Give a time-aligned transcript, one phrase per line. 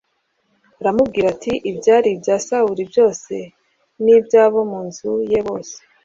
[0.81, 3.33] aramubwira ati “Ibyari ibya Sawuli byose
[4.03, 5.75] n’iby’abo mu nzu ye bose